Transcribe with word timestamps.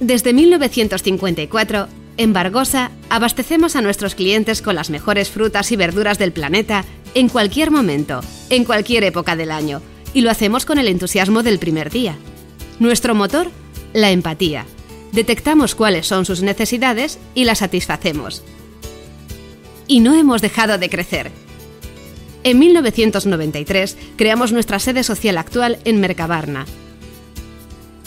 Desde 0.00 0.32
1954, 0.32 1.86
en 2.16 2.32
Bargosa 2.32 2.90
abastecemos 3.10 3.76
a 3.76 3.82
nuestros 3.82 4.14
clientes 4.14 4.62
con 4.62 4.74
las 4.74 4.88
mejores 4.88 5.28
frutas 5.28 5.70
y 5.72 5.76
verduras 5.76 6.18
del 6.18 6.32
planeta 6.32 6.86
en 7.14 7.28
cualquier 7.28 7.70
momento, 7.70 8.20
en 8.48 8.64
cualquier 8.64 9.04
época 9.04 9.36
del 9.36 9.50
año, 9.50 9.82
y 10.14 10.22
lo 10.22 10.30
hacemos 10.30 10.64
con 10.64 10.78
el 10.78 10.88
entusiasmo 10.88 11.42
del 11.42 11.58
primer 11.58 11.90
día. 11.90 12.16
Nuestro 12.78 13.14
motor, 13.14 13.50
la 13.92 14.10
empatía. 14.10 14.64
Detectamos 15.12 15.74
cuáles 15.74 16.06
son 16.06 16.24
sus 16.24 16.40
necesidades 16.40 17.18
y 17.34 17.44
las 17.44 17.58
satisfacemos. 17.58 18.42
Y 19.86 20.00
no 20.00 20.14
hemos 20.14 20.40
dejado 20.40 20.78
de 20.78 20.88
crecer. 20.88 21.30
En 22.42 22.58
1993 22.58 23.98
creamos 24.16 24.50
nuestra 24.52 24.78
sede 24.78 25.04
social 25.04 25.36
actual 25.36 25.78
en 25.84 26.00
Mercabarna. 26.00 26.64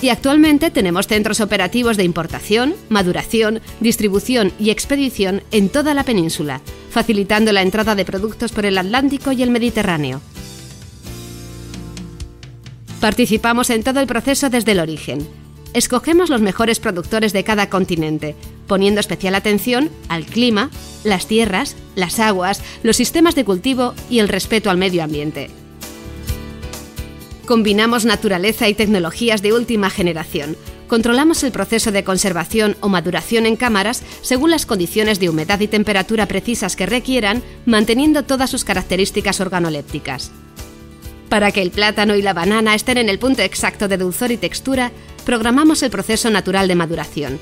Y 0.03 0.09
actualmente 0.09 0.69
tenemos 0.69 1.07
centros 1.07 1.39
operativos 1.39 1.95
de 1.95 2.03
importación, 2.03 2.75
maduración, 2.89 3.61
distribución 3.79 4.51
y 4.59 4.69
expedición 4.69 5.43
en 5.51 5.69
toda 5.69 5.93
la 5.93 6.03
península, 6.03 6.59
facilitando 6.89 7.53
la 7.53 7.61
entrada 7.61 7.95
de 7.95 8.03
productos 8.03 8.51
por 8.51 8.65
el 8.65 8.77
Atlántico 8.77 9.31
y 9.31 9.41
el 9.43 9.49
Mediterráneo. 9.49 10.19
Participamos 12.99 13.69
en 13.69 13.81
todo 13.81 14.01
el 14.01 14.07
proceso 14.07 14.49
desde 14.49 14.73
el 14.73 14.81
origen. 14.81 15.25
Escogemos 15.73 16.29
los 16.29 16.41
mejores 16.41 16.81
productores 16.81 17.31
de 17.31 17.45
cada 17.45 17.69
continente, 17.69 18.35
poniendo 18.67 18.99
especial 18.99 19.35
atención 19.35 19.89
al 20.09 20.25
clima, 20.25 20.69
las 21.05 21.27
tierras, 21.27 21.77
las 21.95 22.19
aguas, 22.19 22.61
los 22.83 22.97
sistemas 22.97 23.35
de 23.35 23.45
cultivo 23.45 23.93
y 24.09 24.19
el 24.19 24.27
respeto 24.27 24.69
al 24.69 24.77
medio 24.77 25.01
ambiente. 25.01 25.62
Combinamos 27.45 28.05
naturaleza 28.05 28.69
y 28.69 28.73
tecnologías 28.73 29.41
de 29.41 29.51
última 29.51 29.89
generación. 29.89 30.55
Controlamos 30.87 31.43
el 31.43 31.51
proceso 31.51 31.91
de 31.91 32.05
conservación 32.05 32.77
o 32.79 32.87
maduración 32.87 33.45
en 33.45 33.57
cámaras 33.57 34.01
según 34.21 34.49
las 34.49 34.65
condiciones 34.65 35.19
de 35.19 35.27
humedad 35.27 35.59
y 35.59 35.67
temperatura 35.67 36.25
precisas 36.25 36.77
que 36.77 36.85
requieran, 36.85 37.43
manteniendo 37.65 38.23
todas 38.23 38.49
sus 38.49 38.63
características 38.63 39.41
organolépticas. 39.41 40.31
Para 41.27 41.51
que 41.51 41.61
el 41.61 41.71
plátano 41.71 42.15
y 42.15 42.21
la 42.21 42.33
banana 42.33 42.75
estén 42.75 42.97
en 42.97 43.09
el 43.09 43.19
punto 43.19 43.41
exacto 43.41 43.89
de 43.89 43.97
dulzor 43.97 44.31
y 44.31 44.37
textura, 44.37 44.91
programamos 45.25 45.83
el 45.83 45.89
proceso 45.89 46.29
natural 46.29 46.69
de 46.69 46.75
maduración. 46.75 47.39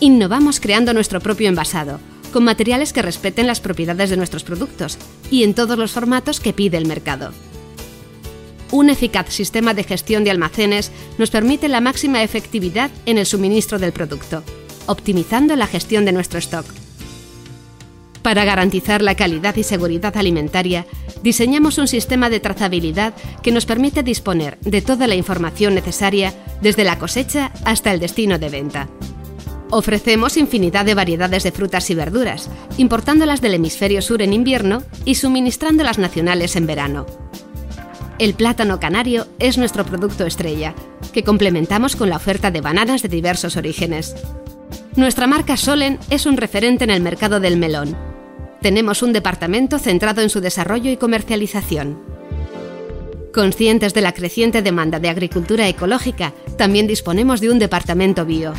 Innovamos 0.00 0.58
creando 0.58 0.92
nuestro 0.92 1.20
propio 1.20 1.48
envasado, 1.48 2.00
con 2.32 2.42
materiales 2.42 2.92
que 2.92 3.02
respeten 3.02 3.46
las 3.46 3.60
propiedades 3.60 4.10
de 4.10 4.16
nuestros 4.16 4.42
productos 4.42 4.98
y 5.30 5.44
en 5.44 5.54
todos 5.54 5.78
los 5.78 5.92
formatos 5.92 6.40
que 6.40 6.52
pide 6.52 6.78
el 6.78 6.86
mercado. 6.86 7.32
Un 8.72 8.90
eficaz 8.90 9.32
sistema 9.32 9.74
de 9.74 9.84
gestión 9.84 10.24
de 10.24 10.32
almacenes 10.32 10.90
nos 11.18 11.30
permite 11.30 11.68
la 11.68 11.80
máxima 11.80 12.24
efectividad 12.24 12.90
en 13.06 13.18
el 13.18 13.26
suministro 13.26 13.78
del 13.78 13.92
producto, 13.92 14.42
optimizando 14.86 15.54
la 15.54 15.68
gestión 15.68 16.04
de 16.04 16.12
nuestro 16.12 16.40
stock 16.40 16.66
para 18.22 18.44
garantizar 18.44 19.02
la 19.02 19.16
calidad 19.16 19.56
y 19.56 19.64
seguridad 19.64 20.16
alimentaria, 20.16 20.86
diseñamos 21.22 21.78
un 21.78 21.88
sistema 21.88 22.30
de 22.30 22.40
trazabilidad 22.40 23.14
que 23.42 23.52
nos 23.52 23.66
permite 23.66 24.02
disponer 24.02 24.58
de 24.60 24.80
toda 24.80 25.06
la 25.06 25.16
información 25.16 25.74
necesaria 25.74 26.32
desde 26.62 26.84
la 26.84 26.98
cosecha 26.98 27.52
hasta 27.64 27.92
el 27.92 28.00
destino 28.00 28.38
de 28.38 28.48
venta. 28.48 28.88
Ofrecemos 29.70 30.36
infinidad 30.36 30.84
de 30.84 30.94
variedades 30.94 31.42
de 31.42 31.52
frutas 31.52 31.90
y 31.90 31.94
verduras, 31.94 32.48
importándolas 32.76 33.40
del 33.40 33.54
hemisferio 33.54 34.02
sur 34.02 34.22
en 34.22 34.32
invierno 34.32 34.82
y 35.04 35.16
suministrándolas 35.16 35.98
nacionales 35.98 36.56
en 36.56 36.66
verano. 36.66 37.21
El 38.22 38.34
plátano 38.34 38.78
canario 38.78 39.26
es 39.40 39.58
nuestro 39.58 39.84
producto 39.84 40.24
estrella, 40.24 40.76
que 41.12 41.24
complementamos 41.24 41.96
con 41.96 42.08
la 42.08 42.18
oferta 42.18 42.52
de 42.52 42.60
bananas 42.60 43.02
de 43.02 43.08
diversos 43.08 43.56
orígenes. 43.56 44.14
Nuestra 44.94 45.26
marca 45.26 45.56
Solen 45.56 45.98
es 46.08 46.24
un 46.24 46.36
referente 46.36 46.84
en 46.84 46.90
el 46.90 47.02
mercado 47.02 47.40
del 47.40 47.56
melón, 47.56 47.96
tenemos 48.60 49.02
un 49.02 49.12
departamento 49.12 49.80
centrado 49.80 50.22
en 50.22 50.30
su 50.30 50.40
desarrollo 50.40 50.88
y 50.88 50.96
comercialización. 50.96 51.98
Conscientes 53.34 53.92
de 53.92 54.02
la 54.02 54.12
creciente 54.12 54.62
demanda 54.62 55.00
de 55.00 55.08
agricultura 55.08 55.66
ecológica, 55.66 56.32
también 56.56 56.86
disponemos 56.86 57.40
de 57.40 57.50
un 57.50 57.58
departamento 57.58 58.24
bio. 58.24 58.52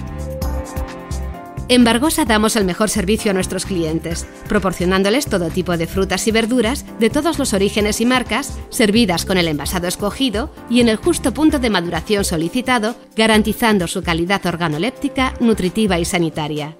En 1.73 1.83
Bargosa 1.83 2.23
damos 2.25 2.55
el 2.55 2.65
mejor 2.65 2.91
servicio 2.91 3.31
a 3.31 3.33
nuestros 3.33 3.65
clientes, 3.65 4.27
proporcionándoles 4.47 5.25
todo 5.25 5.49
tipo 5.49 5.75
de 5.75 5.87
frutas 5.87 6.27
y 6.27 6.31
verduras 6.31 6.85
de 6.99 7.09
todos 7.09 7.39
los 7.39 7.51
orígenes 7.53 7.99
y 7.99 8.05
marcas, 8.05 8.59
servidas 8.69 9.25
con 9.25 9.39
el 9.39 9.47
envasado 9.47 9.87
escogido 9.87 10.53
y 10.69 10.81
en 10.81 10.87
el 10.87 10.97
justo 10.97 11.33
punto 11.33 11.57
de 11.57 11.71
maduración 11.71 12.25
solicitado, 12.25 12.95
garantizando 13.15 13.87
su 13.87 14.03
calidad 14.03 14.45
organoléptica, 14.45 15.33
nutritiva 15.39 15.97
y 15.97 16.05
sanitaria. 16.05 16.77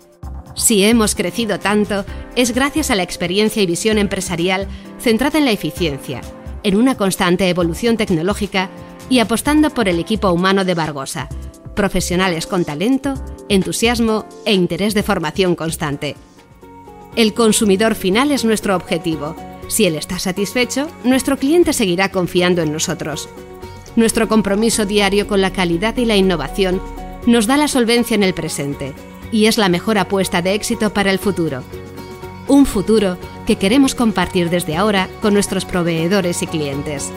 Si 0.53 0.83
hemos 0.83 1.15
crecido 1.15 1.57
tanto, 1.57 2.05
es 2.35 2.53
gracias 2.53 2.91
a 2.91 2.95
la 2.95 3.01
experiencia 3.01 3.63
y 3.63 3.65
visión 3.65 3.97
empresarial 3.97 4.67
centrada 4.99 5.39
en 5.39 5.45
la 5.45 5.51
eficiencia, 5.53 6.21
en 6.61 6.75
una 6.75 6.93
constante 6.97 7.49
evolución 7.49 7.97
tecnológica 7.97 8.69
y 9.09 9.17
apostando 9.17 9.71
por 9.71 9.89
el 9.89 9.97
equipo 9.97 10.29
humano 10.29 10.63
de 10.63 10.75
Bargosa, 10.75 11.29
profesionales 11.75 12.45
con 12.45 12.63
talento, 12.63 13.15
entusiasmo 13.49 14.25
e 14.45 14.53
interés 14.53 14.93
de 14.93 15.03
formación 15.03 15.55
constante. 15.55 16.15
El 17.15 17.33
consumidor 17.33 17.95
final 17.95 18.31
es 18.31 18.43
nuestro 18.43 18.75
objetivo. 18.75 19.35
Si 19.67 19.85
él 19.85 19.95
está 19.95 20.19
satisfecho, 20.19 20.87
nuestro 21.03 21.37
cliente 21.37 21.73
seguirá 21.73 22.09
confiando 22.09 22.61
en 22.61 22.71
nosotros. 22.71 23.29
Nuestro 23.95 24.27
compromiso 24.27 24.85
diario 24.85 25.27
con 25.27 25.41
la 25.41 25.53
calidad 25.53 25.95
y 25.97 26.05
la 26.05 26.15
innovación 26.15 26.81
nos 27.25 27.47
da 27.47 27.57
la 27.57 27.67
solvencia 27.67 28.15
en 28.15 28.23
el 28.23 28.33
presente 28.33 28.93
y 29.31 29.45
es 29.45 29.57
la 29.57 29.69
mejor 29.69 29.97
apuesta 29.97 30.41
de 30.41 30.53
éxito 30.53 30.93
para 30.93 31.11
el 31.11 31.19
futuro. 31.19 31.63
Un 32.47 32.65
futuro 32.65 33.17
que 33.45 33.57
queremos 33.57 33.95
compartir 33.95 34.49
desde 34.49 34.75
ahora 34.75 35.09
con 35.21 35.33
nuestros 35.33 35.65
proveedores 35.65 36.41
y 36.41 36.47
clientes. 36.47 37.11